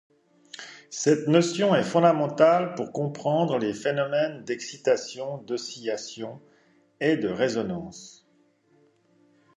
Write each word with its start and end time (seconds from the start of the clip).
Cette 0.89 1.27
notion 1.27 1.75
est 1.75 1.83
fondamentale 1.83 2.73
pour 2.73 2.91
comprendre 2.91 3.59
les 3.59 3.71
phénomènes 3.71 4.43
d'excitation, 4.45 5.37
d'oscillation 5.43 6.41
et 6.99 7.17
de 7.17 7.29
résonance. 7.29 8.27